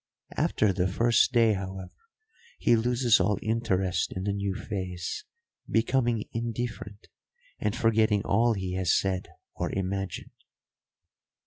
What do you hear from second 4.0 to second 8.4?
in the new face, becoming indifferent, and forgetting